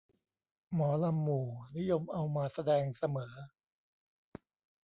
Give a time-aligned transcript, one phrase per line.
[0.73, 1.45] หมอลำหมู่
[1.77, 3.33] นิยมเอามาแสดงเสมอ